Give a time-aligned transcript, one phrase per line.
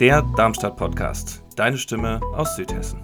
[0.00, 1.44] Der Darmstadt Podcast.
[1.54, 3.00] Deine Stimme aus Südhessen.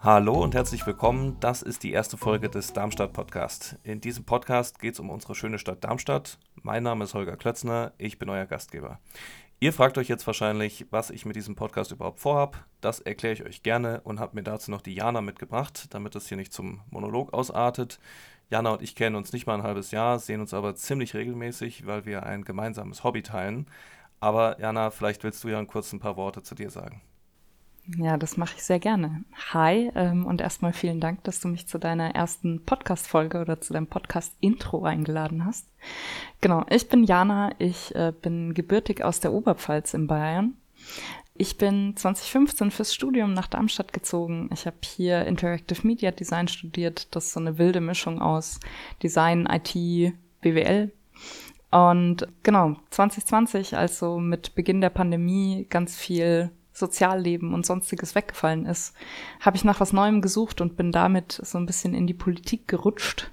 [0.00, 1.36] Hallo und herzlich willkommen.
[1.40, 3.76] Das ist die erste Folge des Darmstadt Podcast.
[3.82, 6.38] In diesem Podcast geht es um unsere schöne Stadt Darmstadt.
[6.54, 9.00] Mein Name ist Holger Klötzner, ich bin euer Gastgeber.
[9.62, 12.64] Ihr fragt euch jetzt wahrscheinlich, was ich mit diesem Podcast überhaupt vorhab.
[12.80, 16.28] Das erkläre ich euch gerne und habe mir dazu noch die Jana mitgebracht, damit es
[16.28, 18.00] hier nicht zum Monolog ausartet.
[18.50, 21.86] Jana und ich kennen uns nicht mal ein halbes Jahr, sehen uns aber ziemlich regelmäßig,
[21.86, 23.66] weil wir ein gemeinsames Hobby teilen.
[24.18, 27.00] Aber Jana, vielleicht willst du ja kurz ein paar Worte zu dir sagen.
[27.96, 29.24] Ja, das mache ich sehr gerne.
[29.52, 33.72] Hi ähm, und erstmal vielen Dank, dass du mich zu deiner ersten Podcast-Folge oder zu
[33.72, 35.66] deinem Podcast-Intro eingeladen hast.
[36.40, 40.54] Genau, ich bin Jana, ich äh, bin gebürtig aus der Oberpfalz in Bayern.
[41.40, 44.50] Ich bin 2015 fürs Studium nach Darmstadt gezogen.
[44.52, 47.08] Ich habe hier Interactive Media Design studiert.
[47.12, 48.60] Das ist so eine wilde Mischung aus
[49.02, 49.72] Design, IT,
[50.42, 50.92] BWL.
[51.70, 58.94] Und genau, 2020, also mit Beginn der Pandemie, ganz viel Sozialleben und sonstiges weggefallen ist,
[59.40, 62.68] habe ich nach was Neuem gesucht und bin damit so ein bisschen in die Politik
[62.68, 63.30] gerutscht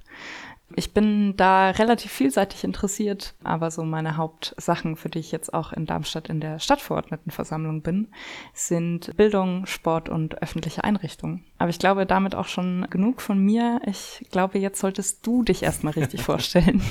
[0.75, 5.71] ich bin da relativ vielseitig interessiert, aber so meine Hauptsachen, für die ich jetzt auch
[5.71, 8.09] in Darmstadt in der Stadtverordnetenversammlung bin,
[8.53, 11.45] sind Bildung, Sport und öffentliche Einrichtungen.
[11.57, 13.79] Aber ich glaube damit auch schon genug von mir.
[13.85, 16.81] Ich glaube, jetzt solltest du dich erstmal richtig vorstellen.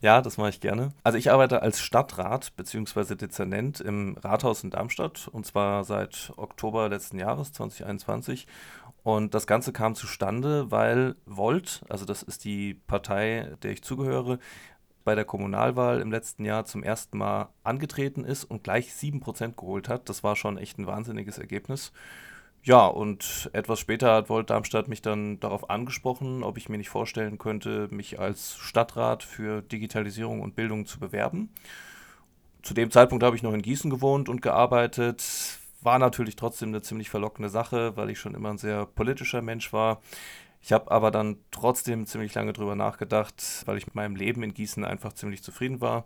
[0.00, 0.92] Ja, das mache ich gerne.
[1.02, 3.16] Also ich arbeite als Stadtrat bzw.
[3.16, 8.46] Dezernent im Rathaus in Darmstadt und zwar seit Oktober letzten Jahres 2021
[9.02, 14.38] und das Ganze kam zustande, weil Volt, also das ist die Partei, der ich zugehöre,
[15.04, 19.88] bei der Kommunalwahl im letzten Jahr zum ersten Mal angetreten ist und gleich 7% geholt
[19.88, 20.08] hat.
[20.08, 21.92] Das war schon echt ein wahnsinniges Ergebnis.
[22.64, 26.90] Ja, und etwas später hat Volt Darmstadt mich dann darauf angesprochen, ob ich mir nicht
[26.90, 31.50] vorstellen könnte, mich als Stadtrat für Digitalisierung und Bildung zu bewerben.
[32.62, 35.24] Zu dem Zeitpunkt habe ich noch in Gießen gewohnt und gearbeitet,
[35.84, 39.72] war natürlich trotzdem eine ziemlich verlockende Sache, weil ich schon immer ein sehr politischer Mensch
[39.72, 40.00] war.
[40.60, 44.54] Ich habe aber dann trotzdem ziemlich lange drüber nachgedacht, weil ich mit meinem Leben in
[44.54, 46.04] Gießen einfach ziemlich zufrieden war.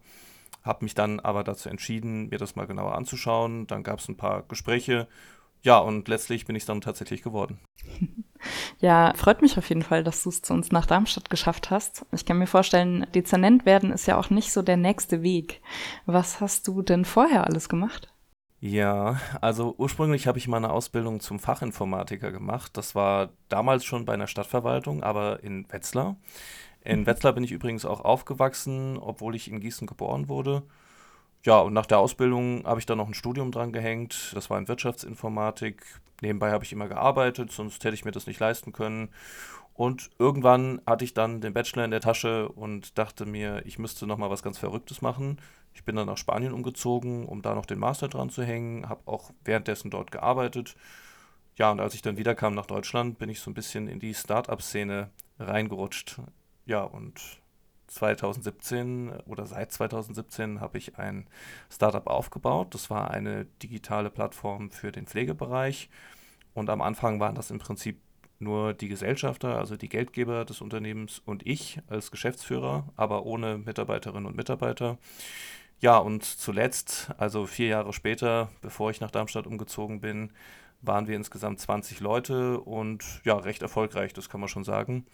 [0.62, 3.67] Habe mich dann aber dazu entschieden, mir das mal genauer anzuschauen.
[3.67, 5.09] Dann gab es ein paar Gespräche.
[5.62, 7.59] Ja, und letztlich bin ich dann tatsächlich geworden.
[8.78, 12.05] Ja, freut mich auf jeden Fall, dass du es zu uns nach Darmstadt geschafft hast.
[12.12, 15.62] Ich kann mir vorstellen, Dezernent werden ist ja auch nicht so der nächste Weg.
[16.05, 18.12] Was hast du denn vorher alles gemacht?
[18.61, 22.77] Ja, also ursprünglich habe ich meine Ausbildung zum Fachinformatiker gemacht.
[22.77, 26.17] Das war damals schon bei einer Stadtverwaltung, aber in Wetzlar.
[26.83, 27.06] In mhm.
[27.06, 30.62] Wetzlar bin ich übrigens auch aufgewachsen, obwohl ich in Gießen geboren wurde.
[31.45, 34.33] Ja, und nach der Ausbildung habe ich dann noch ein Studium dran gehängt.
[34.34, 35.84] Das war in Wirtschaftsinformatik.
[36.22, 39.11] Nebenbei habe ich immer gearbeitet, sonst hätte ich mir das nicht leisten können.
[39.75, 44.06] Und irgendwann hatte ich dann den Bachelor in der Tasche und dachte mir, ich müsste
[44.06, 45.39] noch mal was ganz Verrücktes machen.
[45.77, 49.03] Ich bin dann nach Spanien umgezogen, um da noch den Master dran zu hängen, habe
[49.05, 50.75] auch währenddessen dort gearbeitet.
[51.57, 54.15] Ja, und als ich dann wiederkam nach Deutschland, bin ich so ein bisschen in die
[54.15, 56.17] Start-up-Szene reingerutscht.
[56.65, 57.21] Ja, und
[57.89, 61.27] 2017 oder seit 2017 habe ich ein
[61.71, 62.75] Startup aufgebaut.
[62.75, 65.91] Das war eine digitale Plattform für den Pflegebereich.
[66.55, 68.01] Und am Anfang waren das im Prinzip
[68.39, 74.27] nur die Gesellschafter, also die Geldgeber des Unternehmens und ich als Geschäftsführer, aber ohne Mitarbeiterinnen
[74.27, 74.97] und Mitarbeiter.
[75.81, 80.33] Ja, und zuletzt, also vier Jahre später, bevor ich nach Darmstadt umgezogen bin,
[80.83, 85.07] waren wir insgesamt 20 Leute und ja, recht erfolgreich, das kann man schon sagen.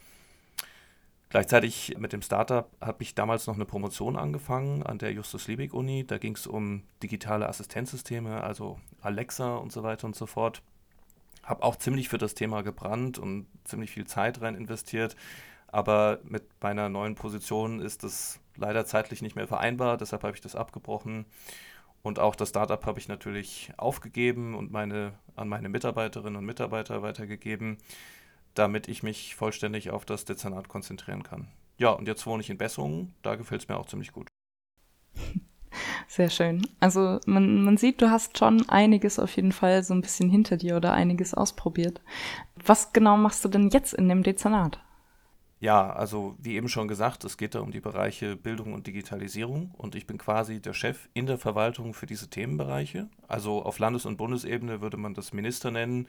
[1.30, 5.72] Gleichzeitig mit dem Startup habe ich damals noch eine Promotion angefangen an der Justus Liebig
[5.72, 6.06] Uni.
[6.06, 10.62] Da ging es um digitale Assistenzsysteme, also Alexa und so weiter und so fort
[11.42, 15.16] habe auch ziemlich für das Thema gebrannt und ziemlich viel Zeit rein investiert.
[15.68, 20.40] Aber mit meiner neuen Position ist das leider zeitlich nicht mehr vereinbar, deshalb habe ich
[20.40, 21.26] das abgebrochen.
[22.02, 27.02] Und auch das Startup habe ich natürlich aufgegeben und meine, an meine Mitarbeiterinnen und Mitarbeiter
[27.02, 27.78] weitergegeben,
[28.54, 31.48] damit ich mich vollständig auf das Dezernat konzentrieren kann.
[31.78, 34.28] Ja, und jetzt wohne ich in Bessungen, da gefällt es mir auch ziemlich gut.
[36.08, 36.66] Sehr schön.
[36.80, 40.56] Also man, man sieht, du hast schon einiges auf jeden Fall so ein bisschen hinter
[40.56, 42.00] dir oder einiges ausprobiert.
[42.64, 44.80] Was genau machst du denn jetzt in dem Dezernat?
[45.62, 49.70] Ja, also wie eben schon gesagt, es geht da um die Bereiche Bildung und Digitalisierung
[49.78, 53.08] und ich bin quasi der Chef in der Verwaltung für diese Themenbereiche.
[53.28, 56.08] Also auf Landes- und Bundesebene würde man das Minister nennen.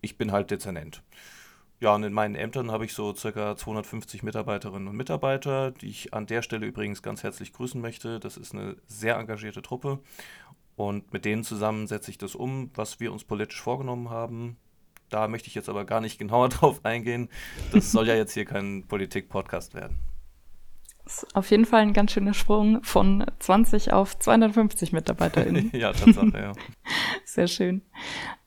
[0.00, 1.02] Ich bin halt Dezernent.
[1.80, 6.14] Ja, und in meinen Ämtern habe ich so circa 250 Mitarbeiterinnen und Mitarbeiter, die ich
[6.14, 8.20] an der Stelle übrigens ganz herzlich grüßen möchte.
[8.20, 9.98] Das ist eine sehr engagierte Truppe.
[10.76, 14.56] Und mit denen zusammen setze ich das um, was wir uns politisch vorgenommen haben.
[15.10, 17.28] Da möchte ich jetzt aber gar nicht genauer drauf eingehen.
[17.72, 19.96] Das soll ja jetzt hier kein Politik-Podcast werden.
[21.04, 25.70] Das ist auf jeden Fall ein ganz schöner Sprung von 20 auf 250 MitarbeiterInnen.
[25.74, 26.52] ja, Tatsache, ja.
[27.26, 27.82] Sehr schön.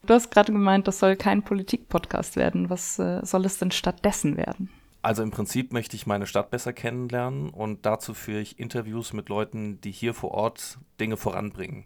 [0.05, 2.69] Du hast gerade gemeint, das soll kein Politik-Podcast werden.
[2.69, 4.69] Was äh, soll es denn stattdessen werden?
[5.03, 9.29] Also im Prinzip möchte ich meine Stadt besser kennenlernen und dazu führe ich Interviews mit
[9.29, 11.85] Leuten, die hier vor Ort Dinge voranbringen.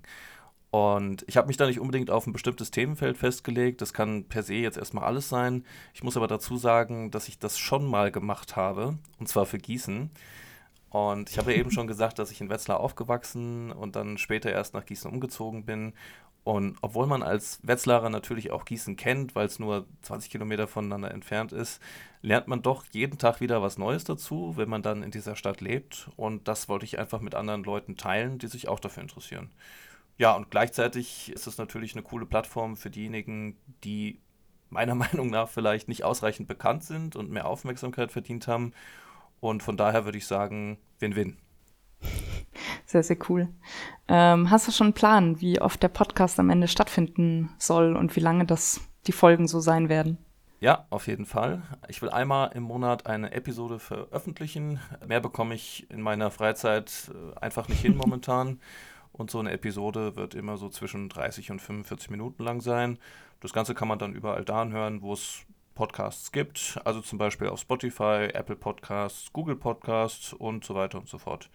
[0.71, 3.81] Und ich habe mich da nicht unbedingt auf ein bestimmtes Themenfeld festgelegt.
[3.81, 5.65] Das kann per se jetzt erstmal alles sein.
[5.93, 9.57] Ich muss aber dazu sagen, dass ich das schon mal gemacht habe, und zwar für
[9.57, 10.09] Gießen.
[10.89, 14.49] Und ich habe ja eben schon gesagt, dass ich in Wetzlar aufgewachsen und dann später
[14.49, 15.93] erst nach Gießen umgezogen bin.
[16.45, 21.11] Und obwohl man als Wetzlarer natürlich auch Gießen kennt, weil es nur 20 Kilometer voneinander
[21.11, 21.81] entfernt ist,
[22.21, 25.59] lernt man doch jeden Tag wieder was Neues dazu, wenn man dann in dieser Stadt
[25.59, 26.09] lebt.
[26.15, 29.51] Und das wollte ich einfach mit anderen Leuten teilen, die sich auch dafür interessieren.
[30.21, 34.21] Ja, und gleichzeitig ist es natürlich eine coole Plattform für diejenigen, die
[34.69, 38.73] meiner Meinung nach vielleicht nicht ausreichend bekannt sind und mehr Aufmerksamkeit verdient haben.
[39.39, 41.37] Und von daher würde ich sagen, Win-Win.
[42.85, 43.47] Sehr, sehr cool.
[44.09, 48.15] Ähm, hast du schon einen Plan, wie oft der Podcast am Ende stattfinden soll und
[48.17, 50.17] wie lange das die Folgen so sein werden?
[50.59, 51.63] Ja, auf jeden Fall.
[51.87, 54.81] Ich will einmal im Monat eine Episode veröffentlichen.
[55.07, 58.59] Mehr bekomme ich in meiner Freizeit äh, einfach nicht hin momentan.
[59.21, 62.97] Und so eine Episode wird immer so zwischen 30 und 45 Minuten lang sein.
[63.39, 65.45] Das Ganze kann man dann überall da hören, wo es
[65.75, 66.81] Podcasts gibt.
[66.85, 71.51] Also zum Beispiel auf Spotify, Apple Podcasts, Google Podcasts und so weiter und so fort.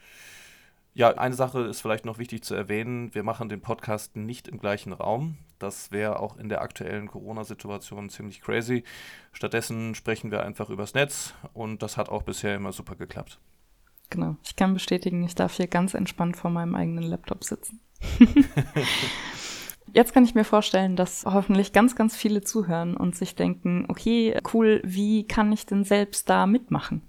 [0.95, 3.13] Ja, eine Sache ist vielleicht noch wichtig zu erwähnen.
[3.17, 5.37] Wir machen den Podcast nicht im gleichen Raum.
[5.59, 8.85] Das wäre auch in der aktuellen Corona-Situation ziemlich crazy.
[9.33, 13.41] Stattdessen sprechen wir einfach übers Netz und das hat auch bisher immer super geklappt.
[14.11, 14.37] Genau.
[14.45, 17.81] Ich kann bestätigen, ich darf hier ganz entspannt vor meinem eigenen Laptop sitzen.
[19.93, 24.39] Jetzt kann ich mir vorstellen, dass hoffentlich ganz, ganz viele zuhören und sich denken, okay,
[24.53, 27.03] cool, wie kann ich denn selbst da mitmachen?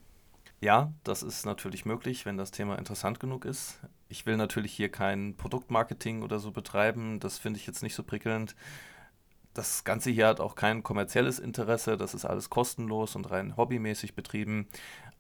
[0.62, 3.80] Ja, das ist natürlich möglich, wenn das Thema interessant genug ist.
[4.10, 8.04] Ich will natürlich hier kein Produktmarketing oder so betreiben, das finde ich jetzt nicht so
[8.04, 8.56] prickelnd.
[9.54, 14.16] Das Ganze hier hat auch kein kommerzielles Interesse, das ist alles kostenlos und rein hobbymäßig
[14.16, 14.68] betrieben.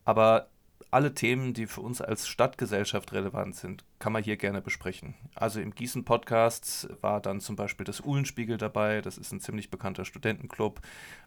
[0.05, 0.47] Aber
[0.89, 5.15] alle Themen, die für uns als Stadtgesellschaft relevant sind, kann man hier gerne besprechen.
[5.35, 9.01] Also im Gießen-Podcast war dann zum Beispiel das Uhlenspiegel dabei.
[9.01, 10.81] Das ist ein ziemlich bekannter Studentenclub.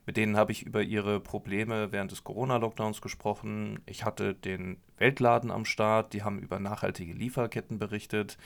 [0.06, 3.80] Mit denen habe ich über ihre Probleme während des Corona-Lockdowns gesprochen.
[3.86, 6.14] Ich hatte den Weltladen am Start.
[6.14, 8.38] Die haben über nachhaltige Lieferketten berichtet.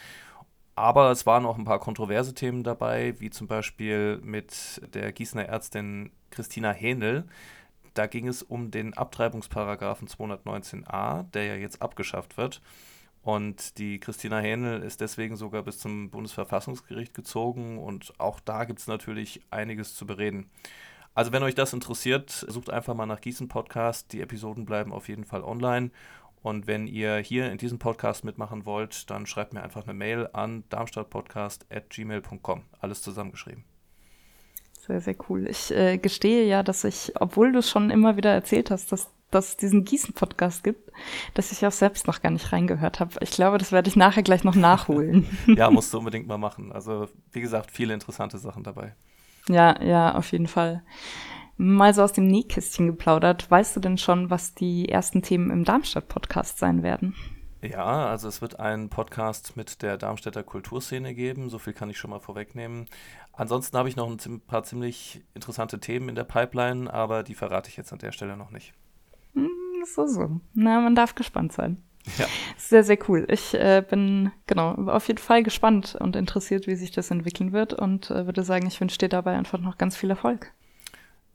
[0.75, 5.45] Aber es waren auch ein paar kontroverse Themen dabei, wie zum Beispiel mit der Gießener
[5.45, 7.25] Ärztin Christina Hähnel
[7.95, 12.61] da ging es um den Abtreibungsparagraphen 219a, der ja jetzt abgeschafft wird.
[13.23, 18.81] Und die Christina Hähnel ist deswegen sogar bis zum Bundesverfassungsgericht gezogen und auch da gibt
[18.81, 20.51] es natürlich einiges zu bereden.
[21.15, 24.13] Also wenn euch das interessiert, sucht einfach mal nach Gießen Podcast.
[24.13, 25.91] Die Episoden bleiben auf jeden Fall online.
[26.43, 30.29] Und wenn ihr hier in diesem Podcast mitmachen wollt, dann schreibt mir einfach eine Mail
[30.35, 32.65] an darmstadtpodcast.gmail.com.
[32.81, 33.65] Alles zusammengeschrieben.
[34.87, 35.47] Sehr, sehr cool.
[35.49, 39.51] Ich äh, gestehe ja, dass ich, obwohl du schon immer wieder erzählt hast, dass, dass
[39.51, 40.93] es diesen Gießen-Podcast gibt,
[41.33, 43.13] dass ich auch selbst noch gar nicht reingehört habe.
[43.23, 45.27] Ich glaube, das werde ich nachher gleich noch nachholen.
[45.47, 46.71] ja, musst du unbedingt mal machen.
[46.71, 48.95] Also, wie gesagt, viele interessante Sachen dabei.
[49.49, 50.83] Ja, ja, auf jeden Fall.
[51.57, 53.51] Mal so aus dem Nähkästchen geplaudert.
[53.51, 57.15] Weißt du denn schon, was die ersten Themen im Darmstadt-Podcast sein werden?
[57.65, 61.97] Ja, also es wird einen Podcast mit der Darmstädter Kulturszene geben, so viel kann ich
[61.97, 62.87] schon mal vorwegnehmen.
[63.33, 67.71] Ansonsten habe ich noch ein paar ziemlich interessante Themen in der Pipeline, aber die verrate
[67.71, 68.75] ich jetzt an der Stelle noch nicht.
[69.33, 69.49] Hm,
[69.87, 70.41] so, so.
[70.53, 71.83] Na, man darf gespannt sein.
[72.19, 72.27] Ja.
[72.59, 73.27] Sehr, sehr cool.
[73.31, 77.73] Ich äh, bin genau auf jeden Fall gespannt und interessiert, wie sich das entwickeln wird
[77.73, 80.53] und äh, würde sagen, ich wünsche dir dabei einfach noch ganz viel Erfolg.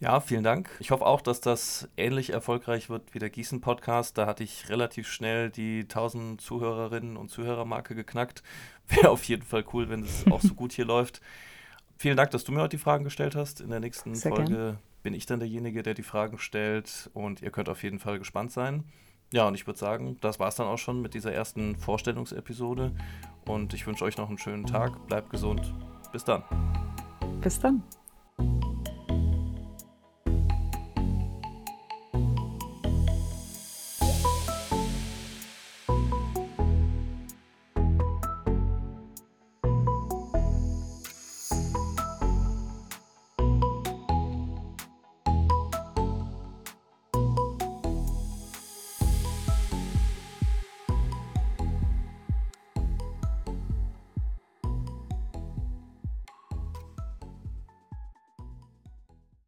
[0.01, 0.69] Ja, vielen Dank.
[0.79, 4.17] Ich hoffe auch, dass das ähnlich erfolgreich wird wie der Gießen-Podcast.
[4.17, 8.41] Da hatte ich relativ schnell die 1000 Zuhörerinnen und Zuhörermarke geknackt.
[8.87, 11.19] Wäre auf jeden Fall cool, wenn es auch so gut hier läuft.
[11.97, 13.59] Vielen Dank, dass du mir heute die Fragen gestellt hast.
[13.59, 14.77] In der nächsten Sehr Folge gern.
[15.03, 18.53] bin ich dann derjenige, der die Fragen stellt und ihr könnt auf jeden Fall gespannt
[18.53, 18.85] sein.
[19.33, 22.93] Ja, und ich würde sagen, das war es dann auch schon mit dieser ersten Vorstellungsepisode
[23.45, 25.07] und ich wünsche euch noch einen schönen Tag.
[25.07, 25.73] Bleibt gesund.
[26.13, 26.43] Bis dann.
[27.41, 27.83] Bis dann.